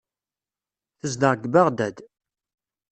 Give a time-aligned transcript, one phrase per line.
[0.99, 1.97] Tezdeɣ deg Beɣdad.